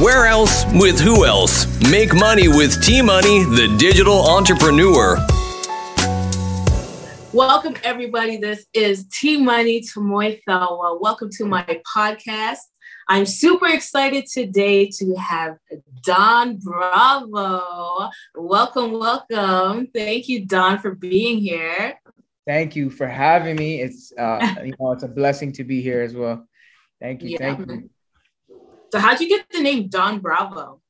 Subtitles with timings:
[0.00, 0.64] Where else?
[0.74, 1.66] With who else?
[1.90, 5.16] Make money with T Money, the digital entrepreneur.
[7.32, 8.36] Welcome, everybody.
[8.36, 11.00] This is T Money Tamoy Thelwa.
[11.00, 11.64] Welcome to my
[11.96, 12.58] podcast.
[13.08, 15.56] I'm super excited today to have
[16.04, 18.08] Don Bravo.
[18.36, 19.88] Welcome, welcome.
[19.92, 21.98] Thank you, Don, for being here.
[22.46, 23.80] Thank you for having me.
[23.80, 26.46] It's uh, you know it's a blessing to be here as well.
[27.00, 27.30] Thank you.
[27.30, 27.38] Yeah.
[27.38, 27.90] Thank you.
[28.90, 30.80] So how'd you get the name Don Bravo?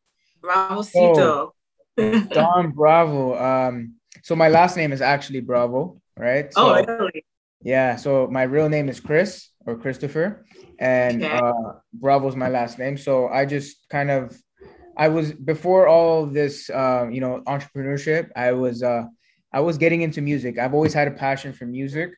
[0.40, 1.54] Bravo Cito.
[1.98, 3.36] Oh, Don Bravo.
[3.36, 6.46] Um, so my last name is actually Bravo, right?
[6.56, 7.24] Oh, so, oh, really?
[7.62, 7.96] Yeah.
[7.96, 10.44] So my real name is Chris or Christopher,
[10.78, 11.34] and okay.
[11.34, 12.96] uh, Bravo is my last name.
[12.96, 14.40] So I just kind of,
[14.96, 18.30] I was before all this, uh, you know, entrepreneurship.
[18.36, 19.04] I was, uh,
[19.52, 20.58] I was getting into music.
[20.58, 22.12] I've always had a passion for music,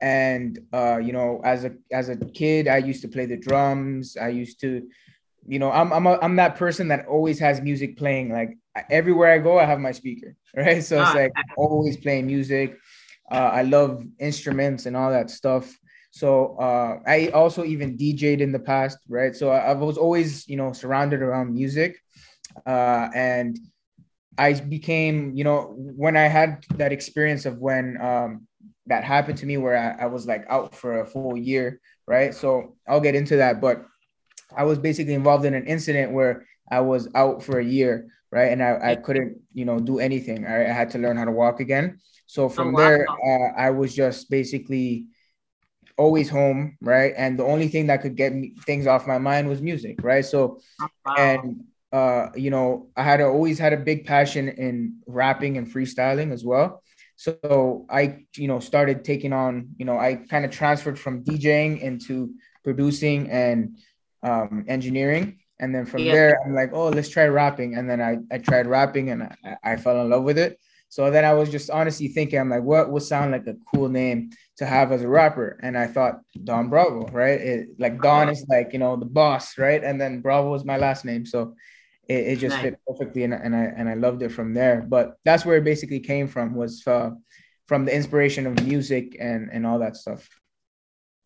[0.00, 4.16] and uh, you know, as a as a kid, I used to play the drums.
[4.16, 4.86] I used to
[5.48, 8.32] you know, I'm I'm a, I'm that person that always has music playing.
[8.32, 8.56] Like
[8.90, 10.82] everywhere I go, I have my speaker, right?
[10.82, 12.78] So it's ah, like always playing music.
[13.30, 15.72] Uh, I love instruments and all that stuff.
[16.10, 19.34] So uh, I also even DJed in the past, right?
[19.34, 21.98] So I, I was always, you know, surrounded around music,
[22.64, 23.58] uh, and
[24.38, 28.46] I became, you know, when I had that experience of when um,
[28.86, 32.34] that happened to me, where I, I was like out for a full year, right?
[32.34, 33.84] So I'll get into that, but
[34.54, 38.52] I was basically involved in an incident where I was out for a year, right?
[38.52, 40.46] And I, I couldn't, you know, do anything.
[40.46, 41.98] I, I had to learn how to walk again.
[42.26, 42.78] So from oh, wow.
[42.78, 45.06] there, uh, I was just basically
[45.96, 47.14] always home, right?
[47.16, 50.24] And the only thing that could get me things off my mind was music, right?
[50.24, 51.14] So, oh, wow.
[51.16, 56.32] and uh, you know, I had always had a big passion in rapping and freestyling
[56.32, 56.82] as well.
[57.16, 61.80] So I, you know, started taking on, you know, I kind of transferred from DJing
[61.80, 63.78] into producing and
[64.22, 65.38] um, engineering.
[65.58, 66.12] And then from yeah.
[66.12, 67.76] there, I'm like, oh, let's try rapping.
[67.76, 70.58] And then I, I tried rapping and I, I fell in love with it.
[70.88, 73.88] So then I was just honestly thinking, I'm like, what would sound like a cool
[73.88, 75.58] name to have as a rapper?
[75.62, 77.40] And I thought Don Bravo, right?
[77.40, 79.82] It, like Don is like, you know, the boss, right?
[79.82, 81.26] And then Bravo was my last name.
[81.26, 81.54] So
[82.08, 82.62] it, it just nice.
[82.62, 83.24] fit perfectly.
[83.24, 84.86] And, and I, and I loved it from there.
[84.88, 87.10] But that's where it basically came from was uh,
[87.66, 90.28] from the inspiration of music and, and all that stuff.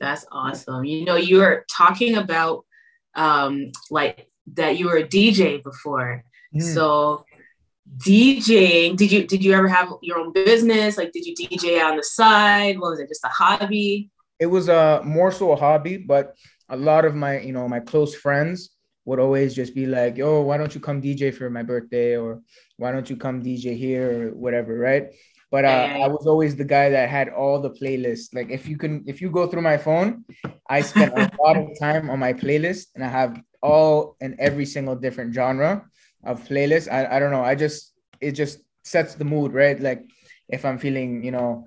[0.00, 0.84] That's awesome.
[0.84, 2.64] You know, you are talking about
[3.14, 6.24] um, like that you were a DJ before.
[6.54, 6.74] Mm.
[6.74, 7.24] So
[7.98, 10.96] DJing, did you did you ever have your own business?
[10.96, 12.78] Like did you DJ on the side?
[12.78, 14.10] What was it, just a hobby?
[14.38, 16.34] It was a uh, more so a hobby, but
[16.68, 18.70] a lot of my, you know, my close friends
[19.04, 22.40] would always just be like, "Yo, why don't you come DJ for my birthday?" or
[22.76, 25.10] "Why don't you come DJ here?" or whatever, right?
[25.50, 28.34] But uh, I was always the guy that had all the playlists.
[28.34, 30.24] Like if you can, if you go through my phone,
[30.68, 34.64] I spend a lot of time on my playlist, and I have all and every
[34.64, 35.84] single different genre
[36.24, 36.90] of playlist.
[36.90, 37.42] I, I don't know.
[37.42, 39.78] I just it just sets the mood, right?
[39.80, 40.04] Like
[40.48, 41.66] if I'm feeling, you know,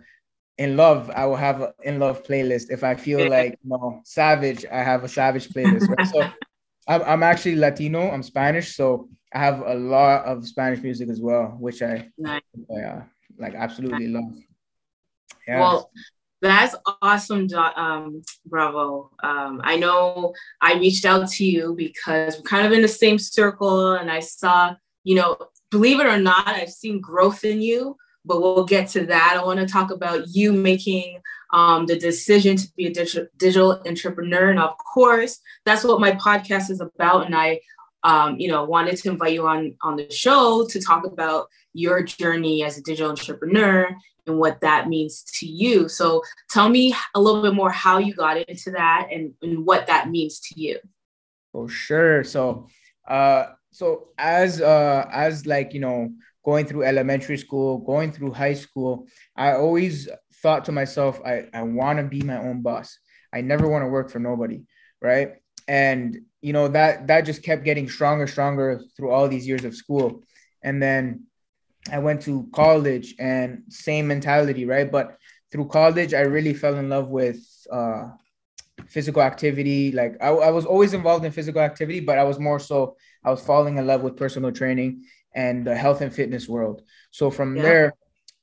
[0.57, 2.69] in love, I will have an in love playlist.
[2.69, 5.89] If I feel like you know savage, I have a savage playlist.
[5.89, 6.07] Right?
[6.07, 6.29] so
[6.88, 8.11] I'm, I'm actually Latino.
[8.11, 12.41] I'm Spanish, so I have a lot of Spanish music as well, which I nice.
[12.69, 13.01] uh,
[13.38, 14.33] like absolutely love.
[15.47, 15.59] Yeah.
[15.59, 15.91] Well,
[16.41, 19.11] that's awesome, um, Bravo.
[19.23, 23.17] Um, I know I reached out to you because we're kind of in the same
[23.17, 25.38] circle, and I saw, you know,
[25.71, 27.95] believe it or not, I've seen growth in you.
[28.25, 29.38] But we'll get to that.
[29.38, 31.19] I want to talk about you making
[31.51, 36.11] um, the decision to be a digital, digital entrepreneur, and of course, that's what my
[36.13, 37.25] podcast is about.
[37.25, 37.59] And I
[38.03, 42.03] um, you know, wanted to invite you on on the show to talk about your
[42.03, 43.89] journey as a digital entrepreneur
[44.25, 45.89] and what that means to you.
[45.89, 49.88] So tell me a little bit more how you got into that and, and what
[49.88, 50.79] that means to you.
[51.51, 52.23] For sure.
[52.23, 52.67] So
[53.07, 56.13] uh so as uh as like you know
[56.45, 60.09] going through elementary school, going through high school, I always
[60.41, 62.97] thought to myself, I, I want to be my own boss.
[63.33, 64.63] I never want to work for nobody.
[65.01, 65.35] Right.
[65.67, 69.75] And you know that that just kept getting stronger stronger through all these years of
[69.75, 70.24] school
[70.62, 71.25] and then
[71.91, 75.18] i went to college and same mentality right but
[75.51, 77.39] through college i really fell in love with
[77.71, 78.09] uh,
[78.88, 82.59] physical activity like I, I was always involved in physical activity but i was more
[82.59, 85.03] so i was falling in love with personal training
[85.35, 86.81] and the health and fitness world
[87.12, 87.63] so from yeah.
[87.63, 87.94] there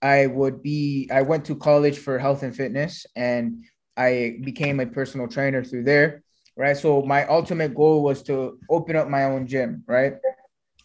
[0.02, 3.64] i would be i went to college for health and fitness and
[3.96, 6.22] i became a personal trainer through there
[6.60, 6.76] right?
[6.76, 10.14] So my ultimate goal was to open up my own gym, right?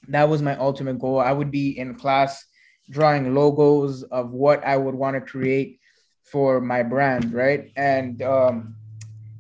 [0.10, 1.20] That was my ultimate goal.
[1.20, 2.46] I would be in class
[2.90, 5.80] drawing logos of what I would want to create
[6.24, 7.72] for my brand, right?
[7.76, 8.76] And um,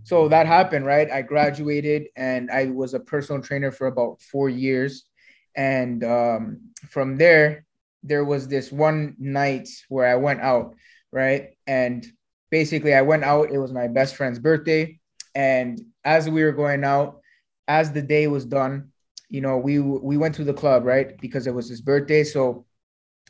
[0.03, 1.09] so that happened, right?
[1.09, 5.05] I graduated and I was a personal trainer for about four years.
[5.55, 7.65] And um, from there,
[8.03, 10.75] there was this one night where I went out,
[11.11, 11.57] right?
[11.65, 12.05] And
[12.51, 13.49] basically, I went out.
[13.51, 14.99] It was my best friend's birthday.
[15.33, 17.19] And as we were going out,
[17.67, 18.91] as the day was done,
[19.29, 21.19] you know, we we went to the club, right?
[21.19, 22.23] Because it was his birthday.
[22.23, 22.65] So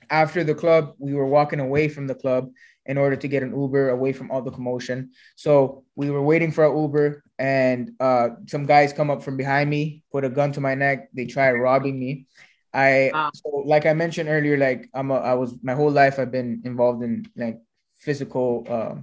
[0.09, 2.49] after the club, we were walking away from the club
[2.85, 5.11] in order to get an Uber away from all the commotion.
[5.35, 9.69] So we were waiting for our Uber, and uh, some guys come up from behind
[9.69, 11.09] me, put a gun to my neck.
[11.13, 12.27] They try robbing me.
[12.73, 13.31] I wow.
[13.33, 16.61] so like I mentioned earlier, like I'm a, I was my whole life I've been
[16.65, 17.59] involved in like
[17.95, 18.95] physical uh,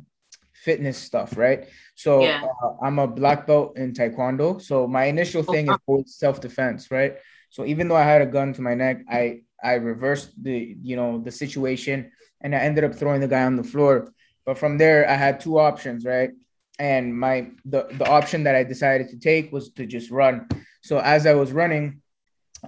[0.63, 1.67] fitness stuff, right?
[1.95, 2.47] So yeah.
[2.63, 4.63] uh, I'm a black belt in Taekwondo.
[4.63, 7.17] So my initial thing is always self defense, right?
[7.51, 10.97] So even though I had a gun to my neck, I I reversed the you
[10.97, 14.13] know the situation and I ended up throwing the guy on the floor.
[14.45, 16.31] But from there, I had two options, right?
[16.79, 20.49] And my the the option that I decided to take was to just run.
[20.83, 22.03] So as I was running,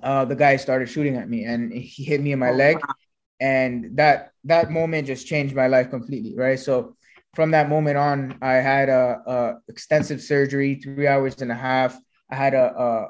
[0.02, 2.76] uh, the guy started shooting at me, and he hit me in my oh, leg,
[2.76, 2.94] wow.
[3.40, 6.58] and that that moment just changed my life completely, right?
[6.58, 6.96] So
[7.34, 11.98] from that moment on, I had a, a extensive surgery, three hours and a half.
[12.30, 13.08] I had a, a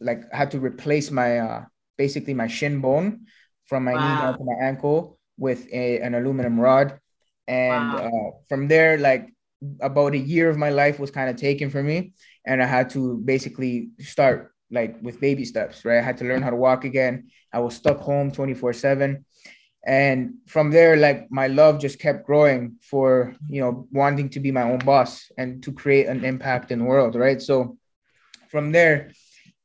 [0.00, 1.64] like had to replace my uh,
[1.96, 3.26] basically my shin bone
[3.66, 4.00] from my wow.
[4.00, 6.98] knee down to my ankle with a, an aluminum rod.
[7.46, 8.10] And wow.
[8.10, 9.32] uh, from there, like
[9.80, 12.12] about a year of my life was kind of taken from me.
[12.46, 15.98] And I had to basically start like with baby steps, right?
[15.98, 17.28] I had to learn how to walk again.
[17.52, 19.24] I was stuck home 24 7.
[19.84, 24.52] And from there, like my love just kept growing for, you know, wanting to be
[24.52, 27.40] my own boss and to create an impact in the world, right?
[27.40, 27.78] So
[28.50, 29.12] from there,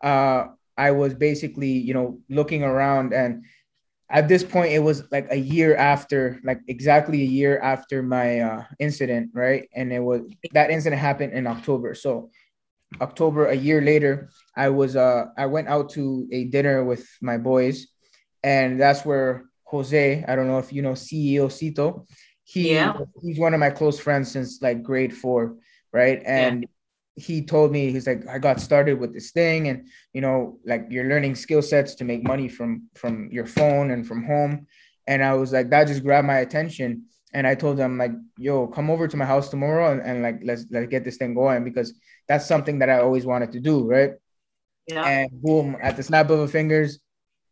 [0.01, 0.45] uh,
[0.77, 3.45] I was basically, you know, looking around and
[4.09, 8.39] at this point it was like a year after like exactly a year after my
[8.39, 10.21] uh, incident right and it was
[10.53, 12.29] that incident happened in october so
[13.01, 17.37] october a year later i was uh i went out to a dinner with my
[17.37, 17.87] boys
[18.43, 19.45] and that's where
[19.77, 22.05] jose i don't know if you know ceo cito.
[22.47, 22.93] He yeah.
[23.23, 25.55] he's one of my close friends since like grade four
[25.95, 26.21] right?
[26.25, 26.67] And
[27.15, 30.85] he told me he's like i got started with this thing and you know like
[30.89, 34.67] you're learning skill sets to make money from from your phone and from home.
[35.07, 37.05] And i was like that just grabbed my attention.
[37.33, 40.39] And i told him like yo come over to my house tomorrow and, and like
[40.43, 41.93] let's let's get this thing going because
[42.27, 44.11] that's something that i always wanted to do right?
[44.87, 45.07] Yeah.
[45.07, 46.99] And boom at the snap of a fingers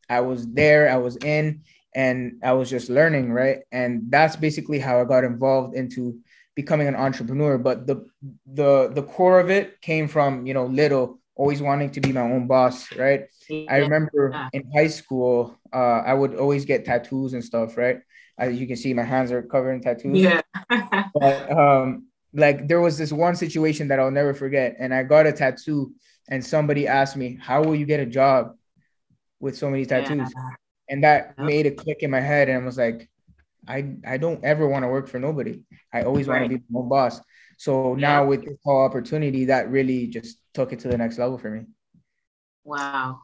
[0.10, 1.64] i was there i was in
[1.96, 3.60] and i was just learning right?
[3.72, 6.20] And that's basically how i got involved into
[6.56, 7.58] becoming an entrepreneur.
[7.58, 8.06] But the
[8.46, 12.22] the the core of it came from you know little always wanting to be my
[12.22, 13.26] own boss right?
[13.70, 18.00] I remember in high school uh, i would always get tattoos and stuff right?
[18.38, 20.22] As you can see my hands are covered in tattoos.
[20.22, 20.42] Yeah.
[21.14, 25.28] But um like there was this one situation that i'll never forget and i got
[25.28, 25.94] a tattoo
[26.28, 28.56] and somebody asked me how will you get a job
[29.44, 30.34] with so many tattoos?
[30.36, 30.56] Yeah.
[30.90, 33.10] And that made a click in my head and I was like
[33.68, 35.62] I I don't ever want to work for nobody.
[35.94, 36.42] I always right.
[36.42, 37.22] want to be my own boss.
[37.58, 38.02] So yeah.
[38.02, 41.50] now with this whole opportunity, that really just took it to the next level for
[41.50, 41.66] me.
[42.64, 43.20] Wow.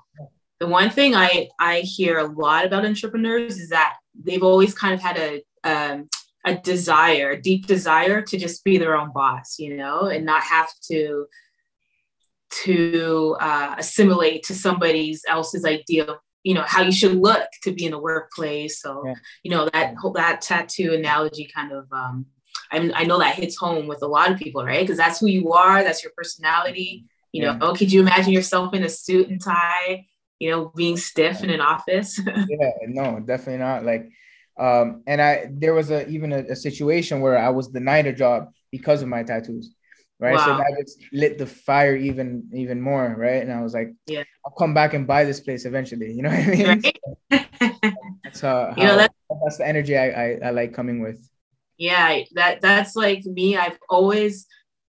[0.59, 4.94] The one thing I I hear a lot about entrepreneurs is that they've always kind
[4.94, 6.07] of had a um,
[6.45, 10.41] a desire, a deep desire to just be their own boss, you know, and not
[10.41, 11.27] have to
[12.63, 17.71] to uh, assimilate to somebody else's idea of you know how you should look to
[17.71, 18.81] be in the workplace.
[18.81, 19.13] So yeah.
[19.44, 22.25] you know that whole that tattoo analogy kind of um
[22.71, 24.81] I, I know that hits home with a lot of people right?
[24.81, 27.06] Because that's who you are that's your personality.
[27.31, 27.54] You yeah.
[27.54, 30.06] know oh, could you imagine yourself in a suit and tie
[30.40, 32.19] you know being stiff in an office?
[32.28, 33.83] Yeah no definitely not.
[33.83, 34.09] Like
[34.57, 38.11] um and i there was a even a, a situation where i was denied a
[38.11, 39.73] job because of my tattoos
[40.19, 40.35] right?
[40.35, 40.45] Wow.
[40.45, 43.42] So that just lit the fire even even more, right?
[43.42, 46.11] And I was like, yeah, I'll come back and buy this place eventually.
[46.11, 46.68] You know what I mean?
[46.68, 47.47] Right?
[48.23, 51.30] that's uh, you know that's, that's the energy I, I I like coming with.
[51.78, 53.57] Yeah, that that's like me.
[53.57, 54.45] I've always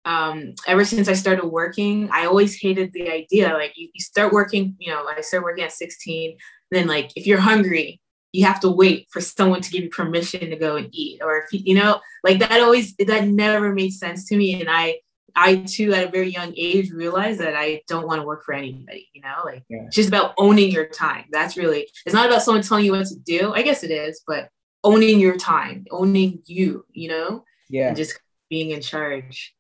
[0.06, 3.52] um, ever since I started working, I always hated the idea.
[3.54, 6.38] Like you, you start working, you know, I started working at 16.
[6.70, 8.00] Then like if you're hungry,
[8.32, 11.22] you have to wait for someone to give you permission to go and eat.
[11.24, 14.60] Or if you, you know, like that always that never made sense to me.
[14.60, 15.00] And I
[15.36, 18.54] I too, at a very young age, realized that I don't want to work for
[18.54, 19.10] anybody.
[19.14, 19.84] You know, like yeah.
[19.86, 21.26] it's just about owning your time.
[21.32, 21.90] That's really.
[22.06, 23.54] It's not about someone telling you what to do.
[23.54, 24.50] I guess it is, but
[24.84, 26.86] owning your time, owning you.
[26.92, 29.54] You know, yeah, and just being in charge.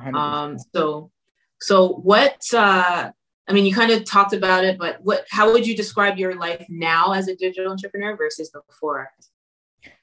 [0.00, 0.14] 100%.
[0.14, 0.56] Um.
[0.74, 1.10] So,
[1.60, 2.42] so what?
[2.52, 3.10] uh
[3.48, 5.26] I mean, you kind of talked about it, but what?
[5.30, 9.10] How would you describe your life now as a digital entrepreneur versus before?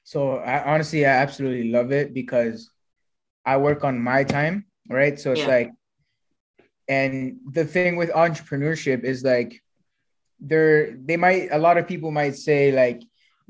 [0.04, 2.70] So, I honestly, I absolutely love it because
[3.46, 5.18] I work on my time right?
[5.18, 5.46] So it's yeah.
[5.46, 5.70] like
[6.90, 9.62] and the thing with entrepreneurship is like
[10.40, 13.00] there they might a lot of people might say like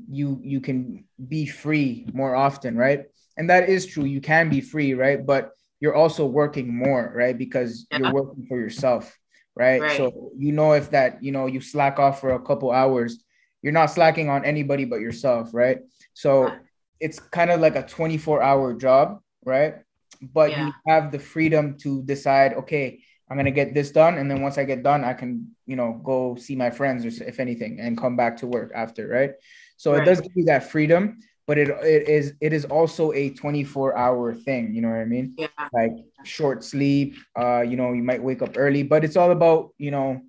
[0.09, 3.05] you you can be free more often right
[3.37, 7.37] and that is true you can be free right but you're also working more right
[7.37, 7.97] because yeah.
[7.97, 9.17] you're working for yourself
[9.55, 9.81] right?
[9.81, 13.23] right so you know if that you know you slack off for a couple hours
[13.61, 15.79] you're not slacking on anybody but yourself right
[16.13, 16.51] so
[16.99, 19.75] it's kind of like a 24 hour job right
[20.21, 20.67] but yeah.
[20.67, 22.99] you have the freedom to decide okay
[23.29, 25.75] i'm going to get this done and then once i get done i can you
[25.75, 29.31] know go see my friends or if anything and come back to work after right
[29.77, 30.01] so right.
[30.01, 33.97] it does give you that freedom but it it is it is also a 24
[33.97, 35.91] hour thing you know what i mean yeah like
[36.23, 39.91] short sleep uh you know you might wake up early but it's all about you
[39.91, 40.21] know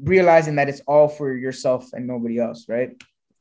[0.00, 2.90] realizing that it's all for yourself and nobody else right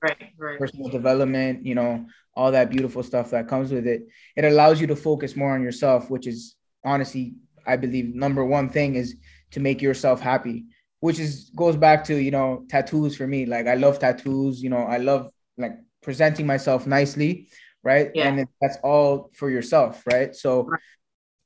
[0.01, 4.45] right right personal development you know all that beautiful stuff that comes with it it
[4.45, 7.35] allows you to focus more on yourself which is honestly
[7.65, 9.15] i believe number one thing is
[9.51, 10.65] to make yourself happy
[10.99, 14.69] which is goes back to you know tattoos for me like i love tattoos you
[14.69, 17.49] know i love like presenting myself nicely,
[17.83, 18.11] right?
[18.13, 18.27] Yeah.
[18.27, 20.33] And that's all for yourself, right?
[20.35, 20.69] So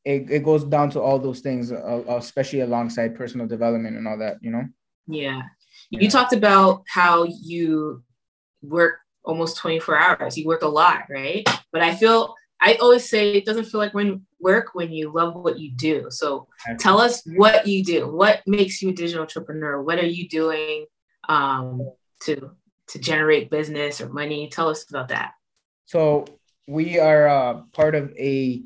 [0.03, 4.19] it, it goes down to all those things, uh, especially alongside personal development and all
[4.19, 4.65] that, you know?
[5.07, 5.41] Yeah.
[5.89, 6.01] yeah.
[6.01, 8.03] You talked about how you
[8.61, 10.37] work almost 24 hours.
[10.37, 11.47] You work a lot, right?
[11.71, 15.35] But I feel I always say it doesn't feel like when work when you love
[15.35, 16.07] what you do.
[16.09, 16.47] So
[16.79, 18.11] tell us what you do.
[18.11, 19.81] What makes you a digital entrepreneur?
[19.81, 20.85] What are you doing
[21.27, 21.91] um,
[22.23, 22.51] to
[22.87, 24.49] to generate business or money?
[24.49, 25.31] Tell us about that.
[25.85, 26.25] So
[26.67, 28.63] we are uh, part of a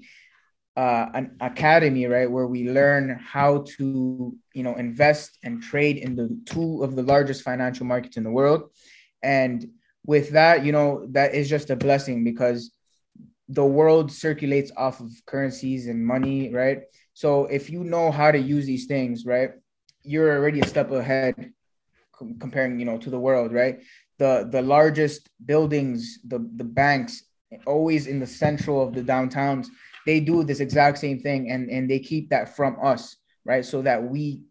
[0.76, 6.16] uh, an academy, right, where we learn how to you know invest and trade in
[6.16, 8.72] the two of the largest financial markets in the world,
[9.22, 9.68] and
[10.06, 12.72] with that, you know, that is just a blessing because
[13.50, 16.84] the world circulates off of currencies and money, right?
[17.14, 19.52] So if you know how to use these things, right,
[20.04, 21.54] you're already a step ahead
[22.40, 23.80] comparing, you know, to the world, right?
[24.18, 27.24] the the largest buildings, the the banks,
[27.66, 29.68] always in the central of the downtowns,
[30.06, 33.66] they do this exact same thing, and and they keep that from us, right?
[33.66, 34.44] So that we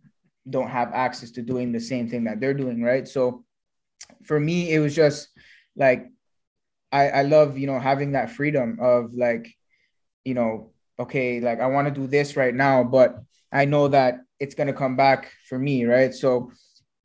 [0.48, 3.06] don't have access to doing the same thing that they're doing, right?
[3.06, 3.44] So
[4.24, 5.28] for me, it was just
[5.76, 6.10] like
[6.90, 9.54] I I love you know having that freedom of like
[10.24, 13.18] you know okay like I want to do this right now, but
[13.52, 16.14] I know that it's gonna come back for me, right?
[16.14, 16.50] So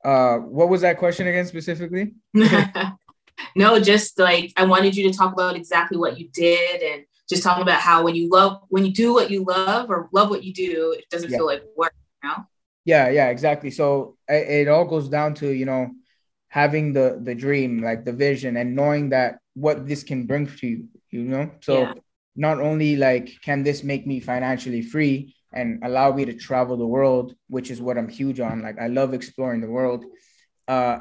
[0.03, 2.13] uh, what was that question again specifically?
[3.55, 7.43] no, just like I wanted you to talk about exactly what you did and just
[7.43, 10.43] talking about how when you love when you do what you love or love what
[10.43, 11.37] you do, it doesn't yeah.
[11.37, 11.93] feel like work,
[12.23, 12.45] you know?
[12.85, 13.69] Yeah, yeah, exactly.
[13.69, 15.91] So it, it all goes down to, you know,
[16.61, 20.67] having the the dream, like the vision and knowing that what this can bring to
[20.67, 20.79] you,
[21.15, 21.45] you know?
[21.67, 21.93] So yeah.
[22.35, 25.15] not only like can this make me financially free,
[25.53, 28.61] and allow me to travel the world, which is what I'm huge on.
[28.67, 30.05] Like I love exploring the world.
[30.67, 30.95] Uh,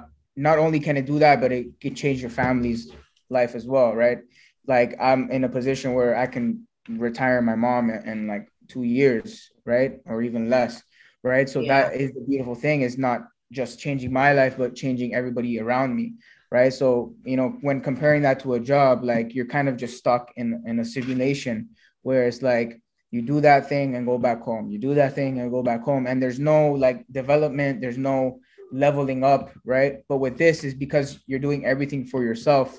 [0.48, 2.92] not only can it do that, but it can change your family's
[3.28, 4.20] life as well, right?
[4.66, 8.84] Like I'm in a position where I can retire my mom in, in like two
[8.84, 10.82] years, right, or even less,
[11.22, 11.48] right?
[11.48, 11.68] So yeah.
[11.72, 12.82] that is the beautiful thing.
[12.82, 13.20] Is not
[13.52, 16.14] just changing my life, but changing everybody around me,
[16.50, 16.72] right?
[16.72, 20.32] So you know, when comparing that to a job, like you're kind of just stuck
[20.36, 21.70] in in a simulation
[22.02, 24.70] where it's like you do that thing and go back home.
[24.70, 26.06] You do that thing and go back home.
[26.06, 28.40] And there's no like development there's no
[28.72, 30.02] leveling up right?
[30.08, 32.78] But with this is because you're doing everything for yourself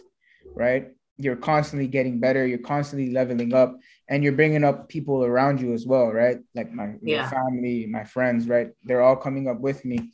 [0.53, 0.89] right?
[1.17, 2.45] You're constantly getting better.
[2.45, 3.77] You're constantly leveling up
[4.09, 6.39] and you're bringing up people around you as well right?
[6.53, 7.24] Like my, yeah.
[7.24, 8.69] my family my friends right?
[8.83, 10.12] They're all coming up with me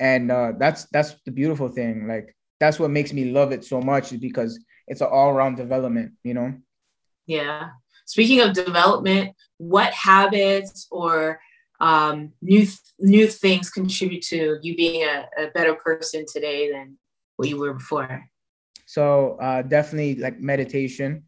[0.00, 3.80] and uh, that's that's the beautiful thing like that's what makes me love it so
[3.80, 6.54] much is because it's an all-around development you know
[7.26, 7.70] yeah
[8.06, 11.40] Speaking of development, what habits or
[11.80, 12.66] um, new
[13.00, 16.96] new things contribute to you being a, a better person today than
[17.36, 18.24] what you were before?
[18.86, 21.24] So uh, definitely like meditation,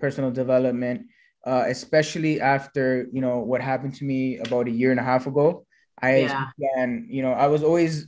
[0.00, 1.06] personal development,
[1.46, 5.28] uh, especially after you know what happened to me about a year and a half
[5.28, 5.64] ago.
[6.00, 6.46] I yeah.
[6.58, 8.06] began, you know, I was always,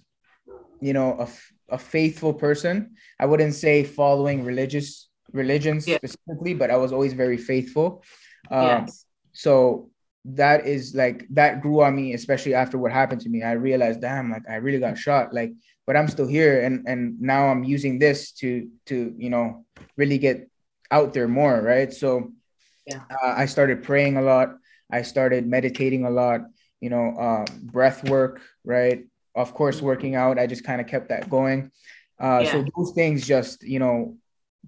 [0.80, 2.97] you know, a, a faithful person.
[3.18, 5.97] I wouldn't say following religious religions yeah.
[5.97, 8.02] specifically, but I was always very faithful.
[8.50, 9.04] Um, yes.
[9.33, 9.90] So
[10.25, 13.42] that is like that grew on me, especially after what happened to me.
[13.42, 15.33] I realized, damn, like I really got shot.
[15.33, 15.52] Like,
[15.87, 19.64] but I'm still here, and and now I'm using this to to you know
[19.97, 20.50] really get
[20.90, 21.92] out there more, right?
[21.92, 22.33] So
[22.87, 24.57] yeah, uh, I started praying a lot.
[24.90, 26.42] I started meditating a lot.
[26.80, 29.04] You know, uh, breath work, right?
[29.35, 30.38] Of course, working out.
[30.38, 31.70] I just kind of kept that going.
[32.20, 32.52] Uh, yeah.
[32.52, 34.16] So those things just you know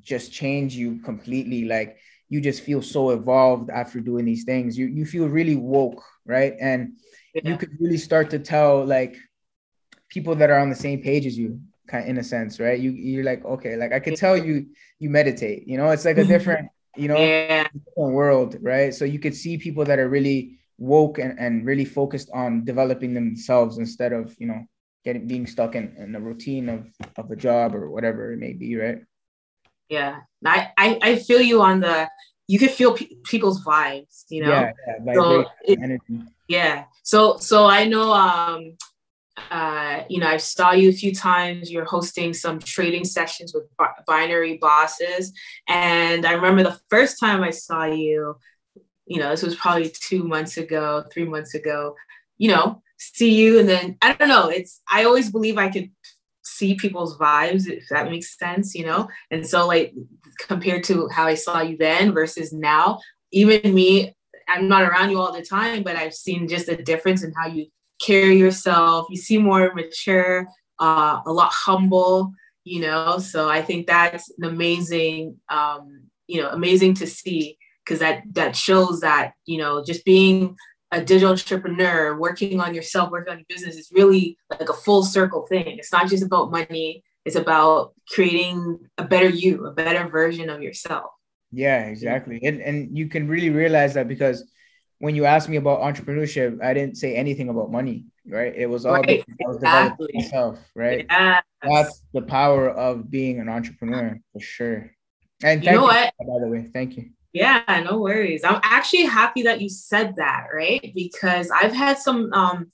[0.01, 1.65] just change you completely.
[1.65, 1.99] Like
[2.29, 4.79] you just feel so evolved after doing these things.
[4.79, 6.55] You you feel really woke, right?
[6.61, 6.95] And
[7.35, 7.43] yeah.
[7.45, 9.17] you could really start to tell like
[10.09, 12.79] people that are on the same page as you kind of in a sense right
[12.79, 14.67] you you're like okay like i could tell you
[14.99, 17.65] you meditate you know it's like a different you know yeah.
[17.65, 21.85] different world right so you could see people that are really woke and, and really
[21.85, 24.65] focused on developing themselves instead of you know
[25.05, 28.55] getting being stuck in, in the routine of of a job or whatever it may
[28.55, 28.99] be right?
[29.89, 30.21] Yeah.
[30.45, 32.09] I i, I feel you on the
[32.49, 34.51] you can feel pe- people's vibes you know?
[34.51, 34.73] Yeah,
[35.07, 36.01] yeah, so it,
[36.49, 36.85] yeah.
[37.03, 38.77] So so i know um
[39.51, 41.71] uh, you know, I saw you a few times.
[41.71, 43.65] You're hosting some trading sessions with
[44.07, 45.33] binary bosses.
[45.67, 48.37] And I remember the first time I saw you,
[49.11, 51.97] you know, this was probably two months ago, three months ago,
[52.39, 53.59] you know, see you.
[53.59, 55.91] And then I don't know, it's, I always believe I could
[56.45, 59.09] see people's vibes, if that makes sense, you know?
[59.33, 59.93] And so, like,
[60.47, 63.01] compared to how I saw you then versus now,
[63.33, 64.15] even me,
[64.47, 67.49] I'm not around you all the time, but I've seen just a difference in how
[67.49, 67.67] you
[68.01, 69.09] carry yourself.
[69.11, 70.47] You seem more mature,
[70.79, 73.19] uh, a lot humble, you know.
[73.19, 77.59] So I think that's an amazing, um, you know, amazing to see
[77.91, 80.57] because that that shows that you know just being
[80.93, 85.05] a digital entrepreneur, working on yourself, working on your business is really like a full
[85.05, 85.79] circle thing.
[85.79, 87.05] It's not just about money.
[87.25, 91.11] It's about creating a better you, a better version of yourself.
[91.53, 92.41] Yeah, exactly.
[92.45, 94.49] And and you can really realize that because
[94.99, 98.55] when you asked me about entrepreneurship, I didn't say anything about money, right?
[98.55, 100.11] It was all right, about exactly.
[100.15, 101.07] myself, right?
[101.11, 101.43] Yes.
[101.63, 104.91] That's the power of being an entrepreneur for sure.
[105.43, 106.13] And thank you know what?
[106.19, 107.11] by the way, thank you.
[107.33, 108.43] Yeah, no worries.
[108.45, 110.91] I'm actually happy that you said that, right?
[110.95, 112.73] Because I've had some, um,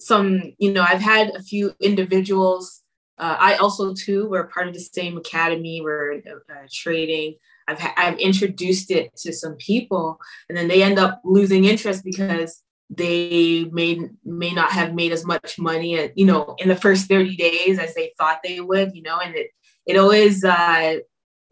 [0.00, 2.82] some, you know, I've had a few individuals.
[3.18, 5.80] Uh, I also too were part of the same academy.
[5.82, 7.34] We're uh, trading
[7.68, 12.62] I've, I've introduced it to some people and then they end up losing interest because
[12.90, 17.06] they may may not have made as much money at, you know in the first
[17.06, 19.48] 30 days as they thought they would you know and it
[19.86, 20.96] it always uh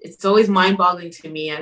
[0.07, 1.55] it's always mind-boggling to me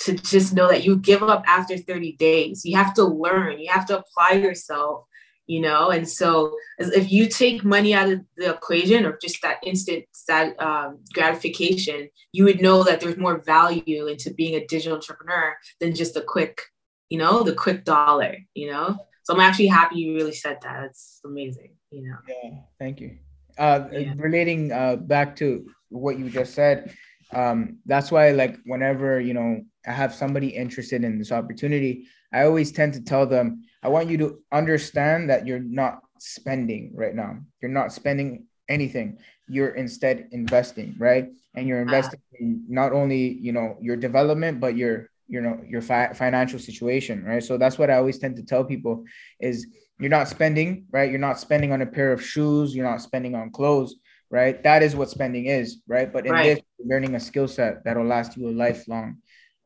[0.00, 2.64] to just know that you give up after 30 days.
[2.64, 3.58] You have to learn.
[3.58, 5.04] You have to apply yourself
[5.50, 5.90] you know?
[5.90, 10.60] And so if you take money out of the equation or just that instant that
[10.62, 15.92] um, gratification you would know that there's more value into being a digital entrepreneur than
[15.92, 16.62] just a quick
[17.08, 18.96] you know the quick dollar you know?
[19.24, 20.84] So i'm actually happy you really said that.
[20.84, 22.18] It's amazing you know?
[22.28, 23.18] Yeah thank you.
[23.58, 24.12] Uh, yeah.
[24.16, 26.94] relating uh, back to what you just said
[27.32, 32.42] um, that's why like whenever you know i have somebody interested in this opportunity i
[32.44, 37.14] always tend to tell them I want you to understand that you're not spending right
[37.14, 37.38] now.
[37.62, 39.18] You're not spending anything.
[39.48, 41.28] You're instead investing, right?
[41.54, 41.94] And you're uh-huh.
[41.94, 46.12] investing uh, in not only you know your development, but your you know your fi-
[46.12, 47.42] financial situation, right?
[47.42, 49.04] So that's what I always tend to tell people
[49.40, 49.66] is
[49.98, 51.10] you're not spending, right?
[51.10, 52.74] You're not spending on a pair of shoes.
[52.74, 53.96] You're not spending on clothes,
[54.30, 54.62] right?
[54.62, 56.12] That is what spending is, right?
[56.12, 56.56] But in right.
[56.56, 59.18] this, learning a skill set that'll last you a lifelong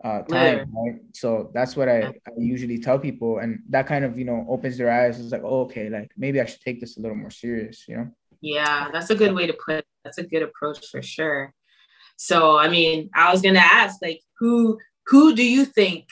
[0.03, 1.01] uh, time, right.
[1.15, 4.77] So that's what I, I, usually tell people, and that kind of you know opens
[4.77, 5.19] their eyes.
[5.19, 7.97] It's like, oh, okay, like maybe I should take this a little more serious, you
[7.97, 8.11] know?
[8.41, 9.77] Yeah, that's a good way to put.
[9.77, 9.87] It.
[10.05, 11.55] That's a good approach for sure.
[12.17, 16.09] So, I mean, I was gonna ask, like, who who do you think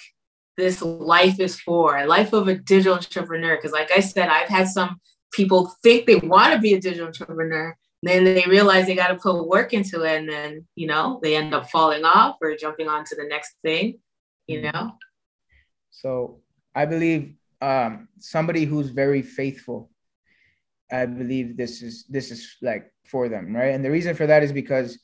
[0.57, 2.07] this life is for?
[2.07, 3.57] Life of a digital entrepreneur?
[3.57, 5.01] Because, like I said, I've had some
[5.33, 9.17] people think they want to be a digital entrepreneur, then they realize they got to
[9.17, 12.89] put work into it and then you know they end up falling off or jumping
[12.89, 13.99] on to the next thing
[14.47, 14.77] you mm-hmm.
[14.77, 14.93] know?
[15.91, 16.41] So
[16.75, 19.91] i believe um, somebody who's very faithful
[20.91, 23.75] i believe this is this is like for them right?
[23.75, 24.99] And the reason for that is because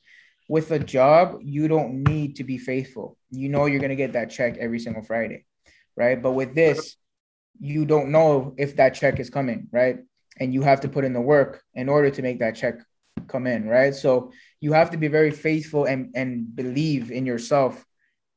[0.48, 3.18] with a job you don't need to be faithful.
[3.30, 5.44] You know you're going to get that check every single friday
[5.96, 6.20] right?
[6.20, 6.96] But with this
[7.60, 9.98] you don't know if that check is coming right?
[10.40, 12.74] And you have to put in the work in order to make that check
[13.26, 13.94] come in, right?
[13.94, 17.84] So you have to be very faithful and, and believe in yourself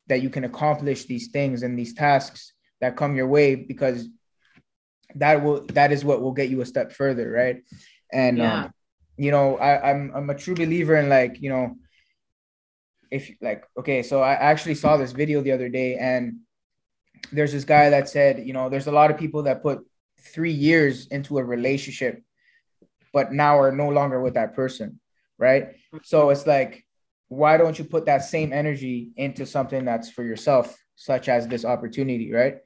[0.07, 4.07] that you can accomplish these things and these tasks that come your way because
[5.15, 7.63] that will that is what will get you a step further, right?
[8.11, 8.63] And yeah.
[8.65, 8.73] um,
[9.17, 11.75] you know, I, I'm I'm a true believer in like, you know,
[13.09, 16.39] if like okay, so I actually saw this video the other day and
[17.31, 19.85] there's this guy that said, you know, there's a lot of people that put
[20.19, 22.23] three years into a relationship
[23.13, 24.99] but now are no longer with that person,
[25.37, 25.75] right?
[26.03, 26.85] So it's like,
[27.27, 31.65] why don't you put that same energy into something that's for yourself, such as this
[31.65, 32.57] opportunity, right?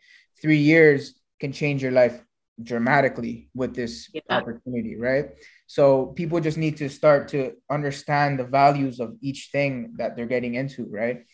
[0.42, 2.24] Three years can change your life
[2.64, 4.22] dramatically with this yeah.
[4.30, 5.30] opportunity, right?
[5.68, 10.26] So people just need to start to understand the values of each thing that they're
[10.26, 11.26] getting into, right?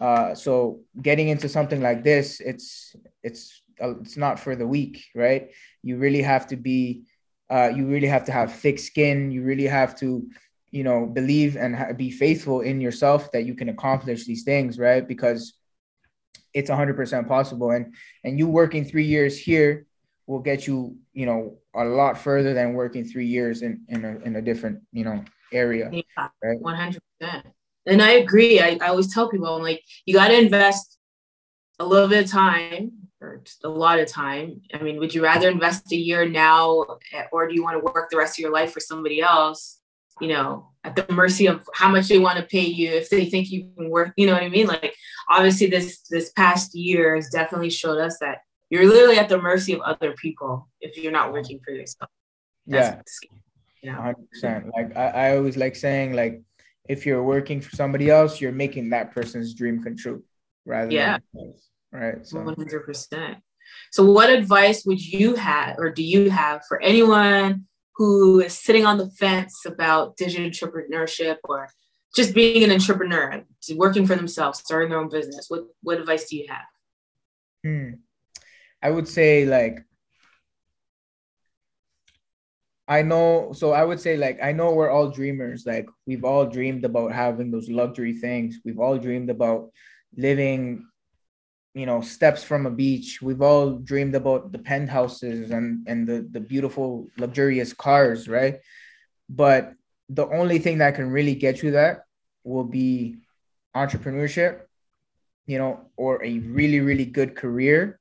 [0.00, 5.50] Uh, so getting into something like this, it's it's it's not for the weak, right?
[5.82, 7.04] You really have to be,
[7.50, 9.30] uh, you really have to have thick skin.
[9.30, 10.28] You really have to,
[10.70, 14.78] you know, believe and ha- be faithful in yourself that you can accomplish these things,
[14.78, 15.06] right?
[15.06, 15.54] Because
[16.52, 17.70] it's 100% possible.
[17.70, 19.86] And and you working three years here
[20.26, 24.18] will get you, you know, a lot further than working three years in in a,
[24.18, 25.90] in a different, you know, area.
[25.92, 26.60] Yeah, right?
[26.60, 27.00] 100%.
[27.86, 28.60] And I agree.
[28.60, 30.98] I, I always tell people, I'm like, you got to invest
[31.78, 34.60] a little bit of time or a lot of time.
[34.72, 37.92] I mean, would you rather invest a year now eh, or do you want to
[37.92, 39.80] work the rest of your life for somebody else?
[40.20, 43.26] You know, at the mercy of how much they want to pay you if they
[43.26, 44.66] think you can work, you know what I mean?
[44.66, 44.94] Like
[45.28, 48.38] obviously this this past year has definitely showed us that
[48.70, 52.10] you're literally at the mercy of other people if you're not working for yourself.
[52.66, 53.30] That's yeah.
[53.82, 54.14] You know?
[54.42, 54.70] 100%.
[54.76, 56.42] Like I, I always like saying like
[56.88, 60.24] if you're working for somebody else, you're making that person's dream come true
[60.64, 61.18] rather yeah.
[61.32, 61.54] than
[61.92, 62.26] right.
[62.26, 63.36] So 100%.
[63.90, 68.86] So what advice would you have or do you have for anyone who is sitting
[68.86, 71.68] on the fence about digital entrepreneurship or
[72.16, 75.46] just being an entrepreneur, working for themselves, starting their own business?
[75.48, 76.66] What what advice do you have?
[77.64, 77.90] Hmm.
[78.82, 79.84] I would say like
[82.86, 85.66] I know so I would say like I know we're all dreamers.
[85.66, 88.60] Like we've all dreamed about having those luxury things.
[88.64, 89.70] We've all dreamed about
[90.16, 90.86] living
[91.74, 93.20] you know steps from a beach.
[93.22, 98.60] We've all dreamed about the penthouses and and the the beautiful luxurious cars right?
[99.28, 99.74] But
[100.08, 102.04] the only thing that can really get you that
[102.44, 103.16] will be
[103.76, 104.62] entrepreneurship
[105.46, 108.00] you know or a really really good career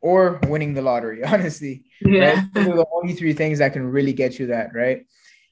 [0.00, 2.20] or winning the lottery honestly yeah.
[2.20, 5.06] right those are the only three things that can really get you that right?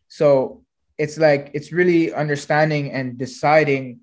[0.08, 0.64] So
[0.98, 4.00] it's like it's really understanding and deciding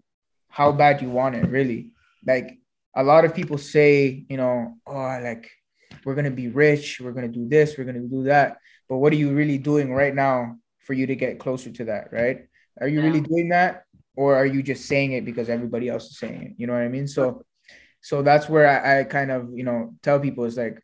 [0.49, 1.91] how bad you want it really.
[2.25, 2.59] Like
[2.95, 5.49] a lot of people say, you know, oh, like
[6.05, 8.57] we're gonna be rich, we're gonna do this, we're gonna do that.
[8.89, 12.11] But what are you really doing right now for you to get closer to that,
[12.11, 12.45] right?
[12.81, 13.05] Are you yeah.
[13.05, 13.83] really doing that?
[14.15, 16.53] Or are you just saying it because everybody else is saying it?
[16.57, 17.07] You know what I mean?
[17.07, 17.45] So
[18.01, 20.83] so that's where I, I kind of, you know, tell people is like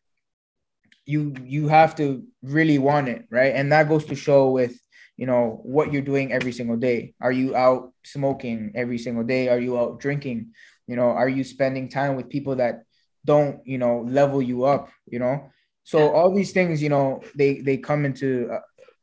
[1.05, 3.53] you you have to really want it, right?
[3.53, 4.79] And that goes to show with
[5.19, 9.49] you know what you're doing every single day are you out smoking every single day
[9.49, 10.53] are you out drinking
[10.89, 12.83] you know are you spending time with people that
[13.25, 15.49] don't you know level you up you know?
[15.83, 18.59] So all these things you know they they come into uh,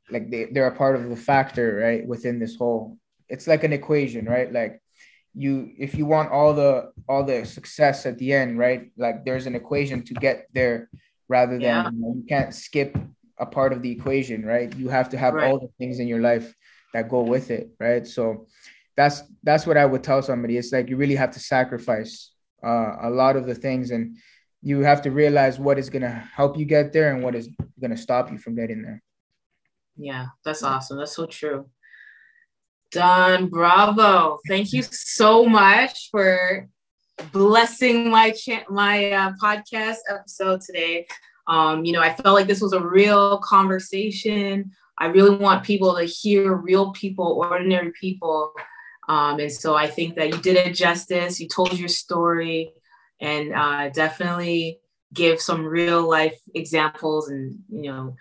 [0.09, 2.97] like they, they're a part of the factor right within this whole
[3.29, 4.53] it's like an equation right?
[4.53, 4.81] Like
[5.35, 9.47] you if you want all the all the success at the end right like there's
[9.47, 10.89] an equation to get there
[11.29, 11.91] rather than yeah.
[11.91, 12.97] you, know, you, can't skip
[13.39, 14.75] a part of the equation right?
[14.77, 15.51] You have to have right.
[15.51, 16.55] all the things in your life
[16.95, 18.07] that go with it right?
[18.07, 18.47] So
[18.97, 20.57] that's that's what I would tell somebody.
[20.57, 22.33] It's like you really have to sacrifice
[22.65, 24.17] uh, a lot of the things, and
[24.63, 27.49] you have to realize what is going to help you get there and what is
[27.81, 29.03] going to stop you from getting there.
[29.97, 30.99] Yeah, that's awesome.
[30.99, 31.69] That's so true.
[32.91, 36.69] Don Bravo, thank you so much for
[37.33, 41.07] blessing my cha- my uh, podcast episode today.
[41.49, 44.71] Um, you know, I felt like this was a real conversation.
[44.99, 48.55] I really want people to hear real people, ordinary people
[49.09, 51.39] um, and so I think that you did it justice.
[51.41, 52.73] You told your story
[53.21, 54.81] and uh, definitely
[55.15, 58.17] give some real life examples and, you know,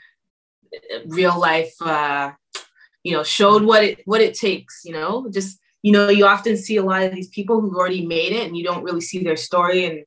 [1.08, 2.32] real life, uh,
[3.04, 6.56] you know, showed what it, what it takes, you know, just, you know, you often
[6.56, 9.24] see a lot of these people who've already made it and you don't really see
[9.24, 9.86] their story.
[9.86, 10.06] And,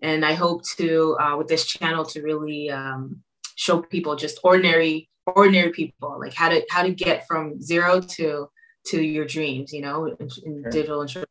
[0.00, 3.22] and I hope to, uh, with this channel to really um,
[3.56, 8.48] show people just ordinary, ordinary people, like how to, how to get from zero to,
[8.86, 10.70] to your dreams, you know, in, in sure.
[10.70, 11.24] digital entrepreneurship.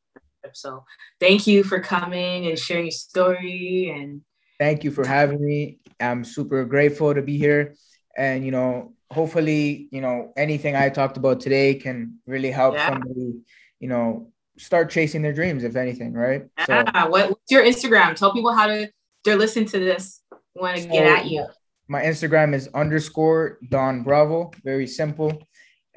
[0.54, 0.84] So
[1.20, 4.22] thank you for coming and sharing your story and
[4.60, 5.80] thank you for having me.
[6.00, 7.76] I'm super grateful to be here.
[8.18, 12.90] And you know, hopefully, you know, anything I talked about today can really help yeah.
[12.90, 13.40] somebody,
[13.80, 16.44] you know, start chasing their dreams, if anything, right?
[16.58, 16.84] Yeah.
[16.86, 18.16] So, what, what's your Instagram?
[18.16, 18.90] Tell people how to
[19.26, 20.22] they're listening to this,
[20.56, 21.46] want to so, get at you.
[21.88, 24.52] My Instagram is underscore Don Bravo.
[24.64, 25.42] Very simple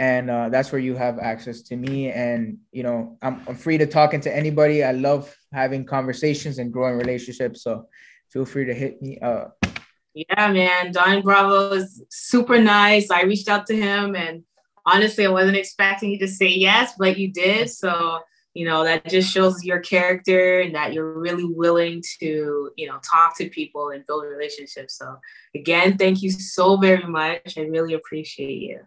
[0.03, 2.11] and uh, that's where you have access to me.
[2.11, 4.83] And you know I'm, I'm free to talking to anybody.
[4.83, 7.63] I love having conversations and growing relationships.
[7.63, 7.87] So
[8.33, 9.65] feel free to hit me up.
[10.13, 10.91] Yeah man.
[10.91, 13.13] Don bravo is super nice.
[13.13, 14.43] I reached out to him and
[14.85, 17.71] honestly i wasn't expecting you to say yes but you did.
[17.71, 18.19] So
[18.55, 22.99] you know that just shows your character and that you're really willing to you know
[23.09, 24.99] talk to people and build relationships.
[24.99, 25.17] So
[25.55, 27.57] again thank you so very much.
[27.57, 28.81] I really appreciate you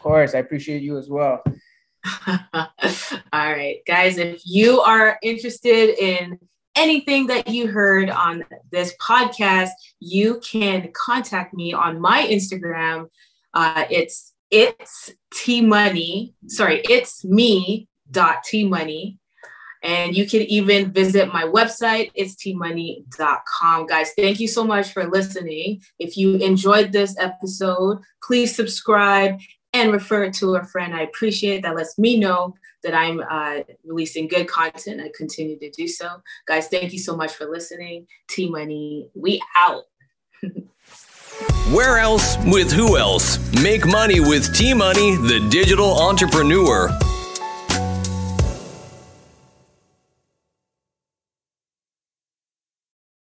[0.00, 0.34] course.
[0.34, 1.42] I appreciate you as well.
[2.26, 2.66] All
[3.32, 6.38] right, guys, if you are interested in
[6.76, 13.08] anything that you heard on this podcast, you can contact me on my Instagram.
[13.52, 16.34] Uh, it's it's T Money.
[16.46, 19.18] Sorry, it's me dot T Money.
[19.82, 23.86] And you can even visit my website, it's tmoney.com.
[23.86, 25.80] Guys, thank you so much for listening.
[25.98, 29.40] If you enjoyed this episode, please subscribe
[29.72, 30.94] and refer it to a friend.
[30.94, 31.76] I appreciate that.
[31.76, 35.00] Lets me know that I'm uh, releasing good content.
[35.00, 36.22] I continue to do so.
[36.46, 38.06] Guys, thank you so much for listening.
[38.28, 39.84] T Money, we out.
[41.72, 43.38] Where else with who else?
[43.62, 46.90] Make money with T Money, the digital entrepreneur.